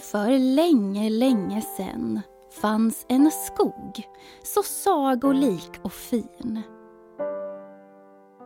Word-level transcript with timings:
För 0.00 0.38
länge, 0.38 1.10
länge 1.10 1.62
sen 1.76 2.20
fanns 2.60 3.06
en 3.08 3.30
skog 3.30 4.02
så 4.42 4.62
sagolik 4.62 5.70
och 5.82 5.92
fin. 5.92 6.62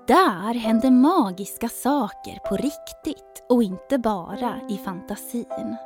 Där 0.06 0.54
hände 0.54 0.90
magiska 0.90 1.68
saker 1.68 2.48
på 2.48 2.56
riktigt 2.56 3.44
och 3.48 3.62
inte 3.62 3.98
bara 3.98 4.60
i 4.68 4.76
fantasin. 4.76 5.76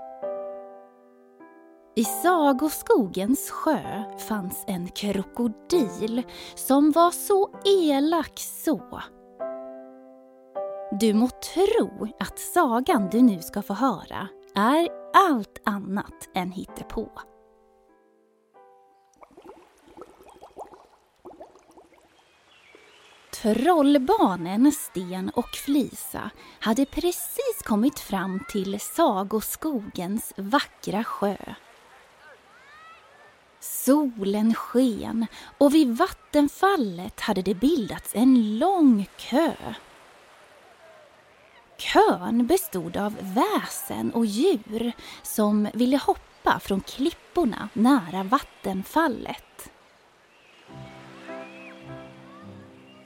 I 1.97 2.05
sagoskogens 2.05 3.51
sjö 3.51 4.03
fanns 4.29 4.65
en 4.67 4.89
krokodil 4.89 6.23
som 6.55 6.91
var 6.91 7.11
så 7.11 7.51
elak 7.65 8.39
så. 8.39 9.01
Du 11.01 11.15
må 11.15 11.29
tro 11.29 12.09
att 12.21 12.39
sagan 12.39 13.09
du 13.13 13.23
nu 13.23 13.43
ska 13.43 13.63
få 13.63 13.75
höra 13.75 14.29
är 14.55 15.04
allt 15.15 15.61
annat 15.65 16.29
än 16.35 16.53
hittepå. 16.53 17.11
Trollbarnen 23.33 24.73
Sten 24.73 25.31
och 25.31 25.51
Flisa 25.55 26.31
hade 26.61 26.87
precis 26.87 27.63
kommit 27.65 27.99
fram 27.99 28.45
till 28.49 28.81
sagoskogens 28.81 30.33
vackra 30.37 31.05
sjö. 31.05 31.37
Solen 33.61 34.55
sken 34.55 35.27
och 35.59 35.75
vid 35.75 35.97
vattenfallet 35.97 37.21
hade 37.21 37.43
det 37.43 37.55
bildats 37.55 38.11
en 38.15 38.59
lång 38.59 39.09
kö. 39.17 39.53
Kön 41.79 42.47
bestod 42.47 42.97
av 42.97 43.15
väsen 43.21 44.13
och 44.13 44.27
djur 44.27 44.93
som 45.23 45.69
ville 45.75 45.97
hoppa 45.97 46.61
från 46.61 46.81
klipporna 46.81 47.69
nära 47.73 48.23
vattenfallet. 48.23 49.71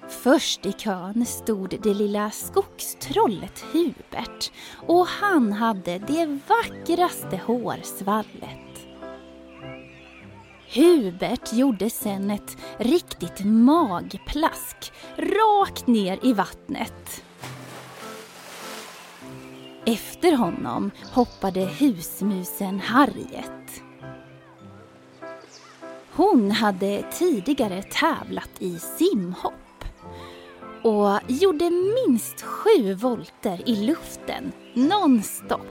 Först 0.08 0.66
i 0.66 0.72
kön 0.72 1.27
stod 1.27 1.78
det 1.83 1.94
lilla 1.94 2.30
skogstrollet 2.30 3.64
Hubert 3.72 4.52
och 4.86 5.06
han 5.06 5.52
hade 5.52 5.98
det 5.98 6.39
vackraste 6.46 7.36
hårsvallet. 7.36 8.69
Hubert 10.74 11.52
gjorde 11.52 11.91
sen 11.91 12.30
ett 12.30 12.56
riktigt 12.78 13.44
magplask 13.44 14.92
rakt 15.16 15.86
ner 15.86 16.19
i 16.22 16.33
vattnet. 16.33 17.24
Efter 19.89 20.33
honom 20.33 20.91
hoppade 21.12 21.61
husmusen 21.61 22.81
Harriet. 22.81 23.83
Hon 26.12 26.50
hade 26.50 27.05
tidigare 27.12 27.83
tävlat 27.83 28.50
i 28.58 28.78
simhopp 28.78 29.84
och 30.83 31.20
gjorde 31.28 31.70
minst 31.70 32.41
sju 32.41 32.95
volter 32.95 33.69
i 33.69 33.77
luften 33.77 34.53
nonstop. 34.75 35.67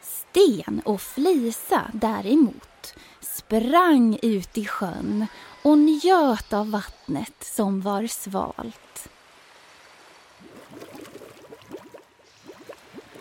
Sten 0.00 0.82
och 0.84 1.00
Flisa 1.00 1.90
däremot 1.92 2.94
sprang 3.20 4.18
ut 4.22 4.58
i 4.58 4.64
sjön 4.64 5.26
och 5.62 5.78
njöt 5.78 6.52
av 6.52 6.70
vattnet 6.70 7.34
som 7.40 7.80
var 7.80 8.06
svalt. 8.06 9.08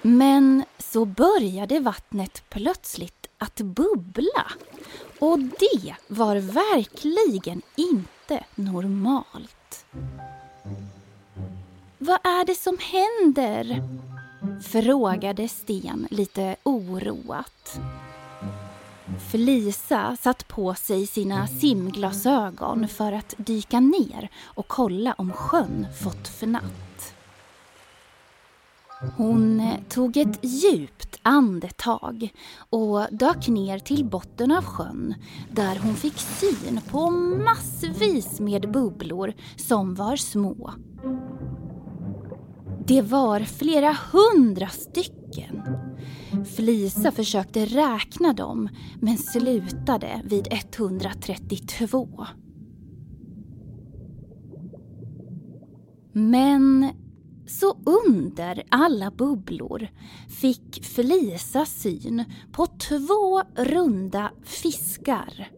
Men 0.02 0.64
så 0.78 1.06
började 1.06 1.80
vattnet 1.80 2.44
plötsligt 2.50 3.28
att 3.38 3.62
bubbla 3.62 4.52
och 5.20 5.40
det 5.40 5.96
var 6.08 6.36
verkligen 6.36 7.62
inte 7.76 8.44
normalt. 8.56 9.86
Vad 11.98 12.20
är 12.24 12.46
det 12.46 12.56
som 12.56 12.78
händer? 12.80 13.84
Frågade 14.64 15.48
Sten 15.48 16.08
lite 16.12 16.56
oroat. 16.64 17.80
Felisa 19.20 20.18
satt 20.22 20.48
på 20.48 20.74
sig 20.74 21.08
sina 21.08 21.48
simglasögon 21.48 22.88
för 22.88 23.12
att 23.12 23.36
dyka 23.38 23.80
ner 23.80 24.30
och 24.44 24.68
kolla 24.68 25.16
om 25.18 25.34
sjön 25.34 25.88
fått 26.04 26.28
fnatt. 26.28 27.14
Hon 29.18 29.60
eh, 29.60 29.80
tog 29.90 30.18
ett 30.18 30.40
djupt 30.42 31.20
andetag 31.22 32.30
och 32.70 33.06
dök 33.12 33.48
ner 33.48 33.80
till 33.80 34.06
botten 34.06 34.52
av 34.52 34.64
sjön 34.64 35.16
där 35.52 35.80
hon 35.84 35.96
fick 35.96 36.18
syn 36.18 36.82
på 36.92 37.10
massvis 37.10 38.40
med 38.40 38.72
bubblor 38.72 39.34
som 39.56 39.96
var 39.96 40.16
små. 40.16 40.74
Det 42.88 43.02
var 43.02 43.40
flera 43.40 43.98
hundra 44.12 44.68
stycken. 44.68 45.62
Flisa 46.56 47.12
försökte 47.12 47.66
räkna 47.66 48.34
dem 48.34 48.70
men 49.02 49.18
slutade 49.18 50.22
vid 50.24 50.48
132. 50.52 52.26
Men 56.14 56.90
så 57.48 57.78
under 57.86 58.64
alla 58.70 59.12
bubblor 59.12 59.88
fick 60.42 60.86
Felisa 60.86 61.66
syn 61.66 62.24
på 62.52 62.66
två 62.66 63.42
runda 63.56 64.32
fiskar. 64.44 65.52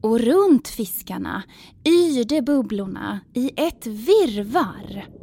Och 0.00 0.20
runt 0.20 0.68
fiskarna 0.68 1.42
yrde 1.88 2.42
bubblorna 2.42 3.20
i 3.34 3.50
ett 3.56 3.86
virvar. 3.86 5.19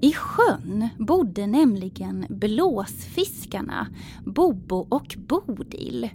I 0.00 0.12
sjön 0.12 0.88
bodde 0.98 1.46
nämligen 1.46 2.26
blåsfiskarna 2.28 3.86
Bobo 4.24 4.86
och 4.88 5.16
Bodil. 5.18 6.10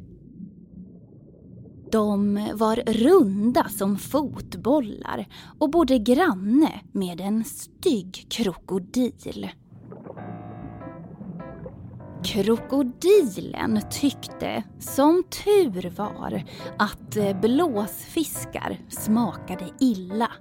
De 1.92 2.40
var 2.54 2.76
runda 2.76 3.70
som 3.70 3.98
fotbollar 3.98 5.28
och 5.60 5.70
bodde 5.70 5.98
granne 5.98 6.72
med 6.92 7.22
en 7.22 7.44
stygg 7.44 8.26
krokodil. 8.30 9.50
Krokodilen 12.24 13.82
tyckte, 13.92 14.64
som 14.80 15.24
tur 15.46 15.94
var, 15.98 16.44
att 16.78 17.42
blåsfiskar 17.42 18.80
smakade 18.90 19.66
illa. 19.80 20.32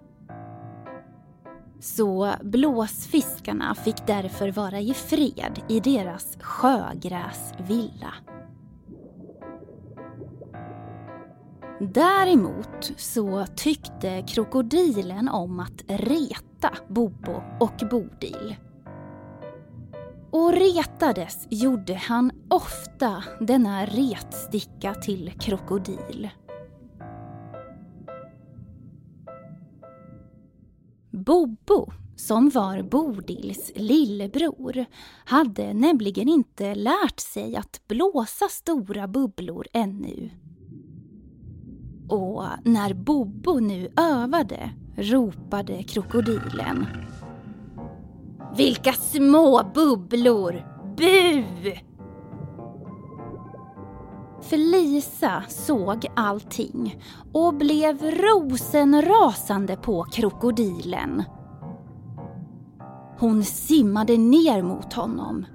Så 1.83 2.35
blåsfiskarna 2.43 3.75
fick 3.75 4.07
därför 4.07 4.53
vara 4.53 4.81
i 4.81 4.95
fred 4.95 5.63
i 5.69 5.81
deras 5.81 6.39
sjögräsvilla. 6.41 8.15
Däremot 11.81 12.93
så 12.97 13.47
tyckte 13.57 14.23
krokodilen 14.29 15.29
om 15.29 15.61
att 15.61 15.85
reta 15.87 16.71
Bobo 16.89 17.43
och 17.61 17.89
Bodil. 17.91 18.57
Och 20.31 20.53
retades 20.53 21.47
gjorde 21.51 21.95
han 21.95 22.31
ofta 22.51 23.25
denna 23.41 23.87
retsticka 23.87 24.95
till 24.95 25.33
krokodil. 25.41 26.31
Som 32.27 32.49
var 32.51 32.83
Bodils 32.83 33.73
lillebror, 33.75 34.85
hade 35.25 35.75
nämligen 35.75 36.29
inte 36.29 36.75
lärt 36.75 37.21
sig 37.21 37.57
att 37.57 37.81
blåsa 37.89 38.49
stora 38.49 39.09
bubblor 39.09 39.67
ännu. 39.73 40.31
Och 42.09 42.45
när 42.65 42.95
Bobo 42.95 43.59
nu 43.59 43.89
övade 43.97 44.71
ropade 44.97 45.83
krokodilen. 45.83 46.87
Vilka 48.57 48.93
små 48.93 49.71
bubblor! 49.75 50.67
Bu! 50.97 51.45
Felisa 54.43 55.43
såg 55.49 56.07
allting 56.17 57.03
och 57.33 57.55
blev 57.55 58.03
rosenrasande 58.03 59.77
på 59.77 60.05
krokodilen. 60.05 61.23
Hon 63.23 63.45
simmade 63.45 64.17
ner 64.17 64.63
mot 64.63 64.93
honom, 64.93 65.47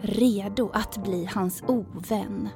redo 0.00 0.70
att 0.72 1.02
bli 1.02 1.28
hans 1.34 1.62
ovän. 1.66 2.48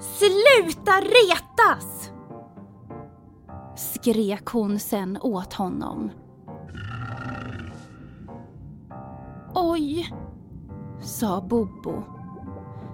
Sluta 0.00 0.92
retas! 1.00 2.10
Skrek 3.76 4.46
hon 4.46 4.78
sen 4.78 5.18
åt 5.20 5.52
honom. 5.52 6.10
Oj, 9.54 10.14
sa 11.00 11.40
Bobo. 11.40 12.02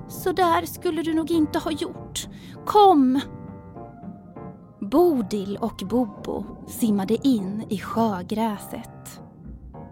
Så 0.08 0.32
där 0.32 0.66
skulle 0.66 1.02
du 1.02 1.14
nog 1.14 1.30
inte 1.30 1.58
ha 1.58 1.70
gjort. 1.70 2.28
Kom! 2.66 3.20
Bodil 4.80 5.56
och 5.56 5.82
Bobo 5.88 6.44
simmade 6.66 7.28
in 7.28 7.64
i 7.68 7.78
sjögräset. 7.78 8.97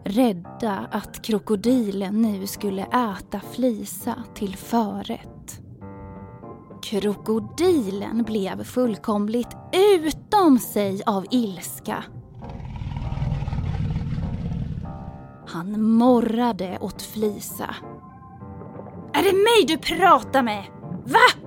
Rädda 0.09 0.89
att 0.91 1.23
krokodilen 1.23 2.23
nu 2.23 2.47
skulle 2.47 2.83
äta 2.83 3.41
Flisa 3.53 4.15
till 4.35 4.57
förrätt. 4.57 5.61
Krokodilen 6.83 8.23
blev 8.23 8.65
fullkomligt 8.65 9.49
utom 9.73 10.59
sig 10.59 11.03
av 11.07 11.27
ilska. 11.31 12.05
Han 15.47 15.83
morrade 15.83 16.79
åt 16.81 17.03
Flisa. 17.03 17.75
Är 19.13 19.23
det 19.23 19.33
mig 19.33 19.67
du 19.69 19.79
pratar 19.79 20.43
med? 20.43 20.65
Va? 21.05 21.46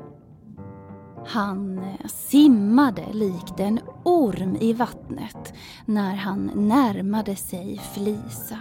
Han 1.30 1.80
eh, 1.80 2.08
simmade 2.08 3.14
likt 3.14 3.60
en 3.60 3.80
orm 4.04 4.56
i 4.56 4.74
vattnet 4.74 5.54
när 5.86 6.16
han 6.16 6.52
närmade 6.56 7.36
sig 7.36 7.82
Flisa. 7.94 8.58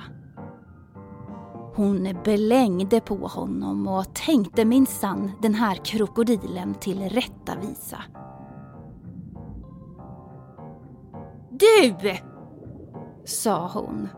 Hon 1.74 2.16
belängde 2.24 3.00
på 3.00 3.16
honom 3.16 3.88
och 3.88 4.14
tänkte 4.14 4.64
minsann 4.64 5.30
den 5.42 5.54
här 5.54 5.74
krokodilen 5.74 6.74
till 6.74 7.08
rätta 7.08 7.52
visa. 7.60 7.98
Du! 11.50 11.94
sa 13.24 13.70
hon. 13.74 14.08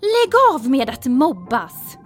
Lägg 0.00 0.32
av 0.54 0.70
med 0.70 0.90
att 0.90 1.06
mobbas! 1.06 1.98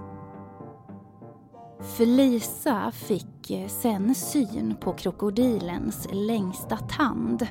Felisa 1.97 2.91
fick 2.91 3.34
sen 3.69 4.15
syn 4.15 4.77
på 4.81 4.93
krokodilens 4.93 6.09
längsta 6.13 6.77
tand 6.77 7.47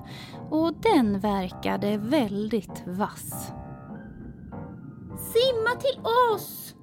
och 0.49 0.73
den 0.73 1.19
verkade 1.19 1.97
väldigt 1.97 2.83
vass. 2.87 3.51
Simma 5.17 5.79
till 5.79 6.01
oss! 6.35 6.75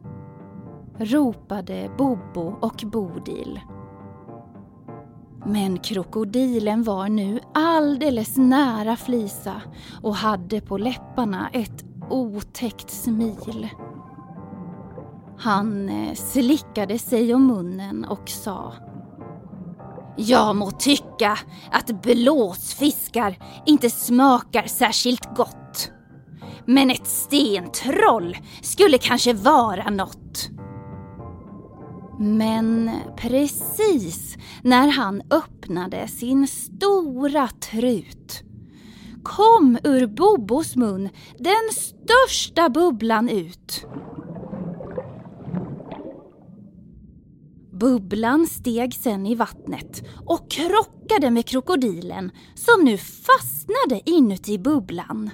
ropade 0.99 1.91
Bobo 1.99 2.55
och 2.61 2.83
Bodil. 2.85 3.61
Men 5.47 5.79
krokodilen 5.79 6.83
var 6.83 7.09
nu 7.09 7.41
alldeles 7.55 8.37
nära 8.37 8.97
Flisa 8.97 9.63
och 10.03 10.15
hade 10.15 10.61
på 10.61 10.79
läpparna 10.79 11.49
ett 11.53 11.85
otäckt 12.11 12.91
smil. 12.91 13.69
Han 15.39 15.89
eh, 15.89 16.15
slickade 16.15 16.99
sig 16.99 17.35
om 17.35 17.47
munnen 17.47 18.05
och 18.05 18.29
sa 18.29 18.73
jag 20.27 20.57
må 20.57 20.71
tycka 20.71 21.39
att 21.71 22.03
blåsfiskar 22.03 23.39
inte 23.67 23.91
smakar 23.91 24.67
särskilt 24.67 25.37
gott. 25.37 25.91
Men 26.67 26.91
ett 26.91 27.07
stentroll 27.07 28.37
skulle 28.63 28.99
kanske 28.99 29.33
vara 29.33 29.91
något. 29.91 30.49
Men 32.19 32.91
precis 33.17 34.37
när 34.63 34.89
han 34.89 35.23
öppnade 35.31 36.09
sin 36.09 36.49
stora 36.49 37.49
trut 37.49 38.43
kom 39.23 39.79
ur 39.85 40.07
Bobos 40.07 40.77
mun 40.77 41.09
den 41.39 41.71
största 41.73 42.69
bubblan 42.69 43.29
ut. 43.29 43.87
Bubblan 47.81 48.47
steg 48.47 48.95
sen 48.95 49.27
i 49.27 49.35
vattnet 49.35 50.03
och 50.27 50.51
krockade 50.51 51.31
med 51.31 51.47
krokodilen 51.47 52.31
som 52.55 52.85
nu 52.85 52.97
fastnade 52.99 54.11
inuti 54.11 54.59
bubblan. 54.59 55.31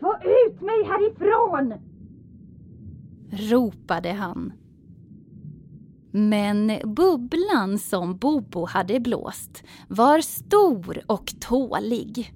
Få 0.00 0.14
ut 0.22 0.60
mig 0.60 0.84
härifrån! 0.84 1.74
ropade 3.32 4.12
han. 4.12 4.52
Men 6.12 6.72
bubblan 6.84 7.78
som 7.78 8.16
Bobo 8.16 8.66
hade 8.66 9.00
blåst 9.00 9.64
var 9.88 10.20
stor 10.20 11.02
och 11.06 11.32
tålig. 11.40 12.34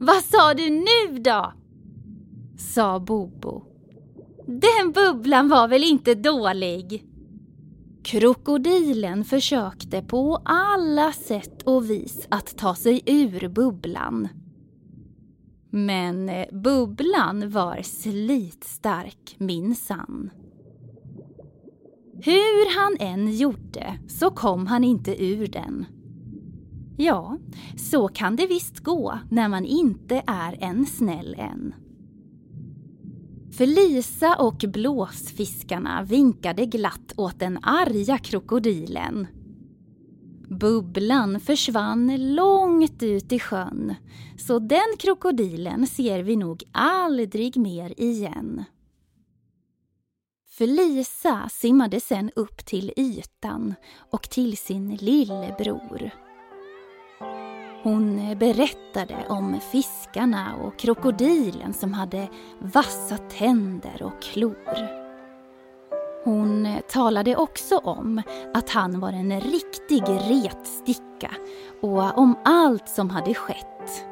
Vad 0.00 0.22
sa 0.24 0.54
du 0.54 0.70
nu 0.70 1.18
då? 1.18 1.52
sa 2.56 3.00
Bobo. 3.00 3.71
Den 4.60 4.92
bubblan 4.92 5.48
var 5.48 5.68
väl 5.68 5.84
inte 5.84 6.14
dålig? 6.14 7.04
Krokodilen 8.04 9.24
försökte 9.24 10.02
på 10.02 10.42
alla 10.44 11.12
sätt 11.12 11.62
och 11.62 11.90
vis 11.90 12.26
att 12.28 12.56
ta 12.56 12.74
sig 12.74 13.02
ur 13.06 13.48
bubblan. 13.48 14.28
Men 15.70 16.28
eh, 16.28 16.46
bubblan 16.52 17.50
var 17.50 17.82
slitstark 17.82 19.36
minsann. 19.38 20.30
Hur 22.14 22.80
han 22.80 22.96
än 23.08 23.36
gjorde 23.36 23.98
så 24.08 24.30
kom 24.30 24.66
han 24.66 24.84
inte 24.84 25.24
ur 25.24 25.46
den. 25.46 25.86
Ja, 26.96 27.38
så 27.76 28.08
kan 28.08 28.36
det 28.36 28.46
visst 28.46 28.80
gå 28.80 29.18
när 29.30 29.48
man 29.48 29.64
inte 29.64 30.22
är 30.26 30.56
en 30.60 30.86
snäll 30.86 31.36
en. 31.38 31.74
För 33.52 33.66
Lisa 33.66 34.36
och 34.36 34.64
blåsfiskarna 34.68 36.02
vinkade 36.02 36.66
glatt 36.66 37.12
åt 37.16 37.38
den 37.38 37.58
arga 37.62 38.18
krokodilen. 38.18 39.26
Bubblan 40.48 41.40
försvann 41.40 42.34
långt 42.34 43.02
ut 43.02 43.32
i 43.32 43.38
sjön, 43.38 43.94
så 44.38 44.58
den 44.58 44.96
krokodilen 44.98 45.86
ser 45.86 46.22
vi 46.22 46.36
nog 46.36 46.62
aldrig 46.72 47.56
mer 47.56 48.00
igen. 48.00 48.64
För 50.48 50.66
Lisa 50.66 51.48
simmade 51.48 52.00
sen 52.00 52.30
upp 52.36 52.64
till 52.66 52.92
ytan 52.96 53.74
och 54.10 54.22
till 54.22 54.56
sin 54.56 54.94
lillebror. 54.94 56.10
Hon 57.82 58.18
eh, 58.18 58.38
berättade 58.38 59.16
om 59.28 59.60
fiskarna 59.72 60.54
och 60.54 60.78
krokodilen 60.78 61.72
som 61.72 61.92
hade 61.92 62.28
vassa 62.58 63.16
tänder 63.16 64.02
och 64.02 64.22
klor. 64.22 65.02
Hon 66.24 66.66
eh, 66.66 66.80
talade 66.80 67.36
också 67.36 67.78
om 67.78 68.22
att 68.54 68.70
han 68.70 69.00
var 69.00 69.12
en 69.12 69.40
riktig 69.40 70.02
retsticka 70.08 71.30
och 71.80 72.18
om 72.18 72.38
allt 72.44 72.88
som 72.88 73.10
hade 73.10 73.34
skett. 73.34 74.06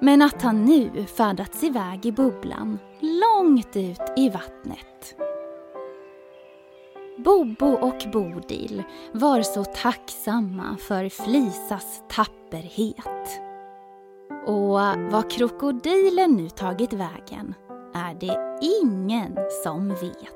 Men 0.00 0.22
att 0.22 0.42
han 0.42 0.64
nu 0.64 1.06
färdats 1.16 1.64
iväg 1.64 2.06
i 2.06 2.12
bubblan, 2.12 2.78
långt 3.00 3.76
ut 3.76 4.12
i 4.16 4.28
vattnet. 4.28 5.16
Bobo 7.16 7.66
och 7.66 8.04
Bodil 8.12 8.82
var 9.12 9.42
så 9.42 9.64
tacksamma 9.64 10.76
för 10.80 11.08
Flisas 11.08 12.02
tapperhet. 12.08 13.40
Och 14.46 14.78
var 15.12 15.30
krokodilen 15.30 16.30
nu 16.30 16.48
tagit 16.48 16.92
vägen 16.92 17.54
är 17.94 18.14
det 18.14 18.58
ingen 18.82 19.36
som 19.64 19.88
vet. 19.88 20.35